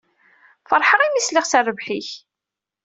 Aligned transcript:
Feṛḥeɣ 0.69 0.99
imi 1.01 1.17
i 1.19 1.21
sliɣ 1.21 1.45
s 1.47 1.53
rrbeḥ-ik. 1.61 2.09